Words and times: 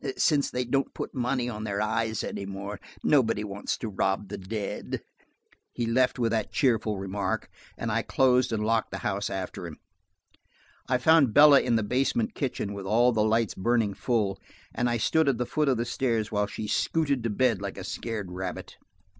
Since 0.17 0.49
they 0.49 0.65
don't 0.65 0.95
put 0.95 1.13
money 1.13 1.47
on 1.47 1.63
their 1.63 1.79
eyes 1.79 2.23
any 2.23 2.47
more, 2.47 2.79
nobody 3.03 3.43
wants 3.43 3.77
to 3.77 3.87
rob 3.87 4.29
the 4.29 4.37
dead." 4.39 5.03
He 5.73 5.85
left 5.85 6.17
with 6.17 6.31
that 6.31 6.51
cheerful 6.51 6.97
remark, 6.97 7.49
and 7.77 7.91
I 7.91 8.01
closed 8.01 8.51
and 8.51 8.65
locked 8.65 8.89
the 8.89 8.97
house 9.05 9.29
after 9.29 9.67
him. 9.67 9.77
I 10.89 10.97
found 10.97 11.35
Bella 11.35 11.61
in 11.61 11.75
the 11.75 11.83
basement 11.83 12.33
kitchen 12.33 12.73
with 12.73 12.87
all 12.87 13.11
the 13.11 13.21
lights 13.21 13.53
burning 13.53 13.93
full, 13.93 14.39
and 14.73 14.89
I 14.89 14.97
stood 14.97 15.29
at 15.29 15.37
the 15.37 15.45
foot 15.45 15.69
of 15.69 15.77
the 15.77 15.85
stairs 15.85 16.31
while 16.31 16.47
she 16.47 16.67
scooted 16.67 17.21
to 17.21 17.29
bed 17.29 17.61
like 17.61 17.77
a 17.77 17.83
scared 17.83 18.31
rabbit. 18.31 18.77